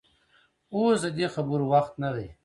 اوس 0.73 0.99
د 1.03 1.07
دې 1.17 1.27
خبرو 1.35 1.65
وخت 1.73 1.93
نه 2.03 2.09
دى. 2.15 2.27